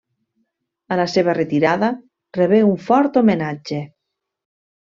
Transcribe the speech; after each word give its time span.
A 0.95 0.97
la 0.99 1.05
seva 1.15 1.35
retirada 1.39 1.91
rebé 2.39 2.63
un 2.71 2.75
fort 2.89 3.21
homenatge. 3.23 3.83